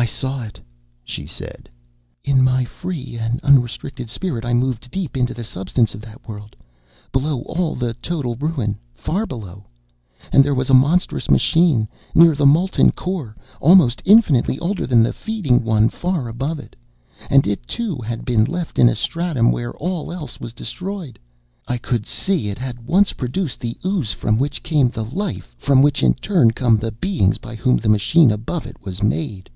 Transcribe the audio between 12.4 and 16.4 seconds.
molten core, almost infinitely older than the feeding one far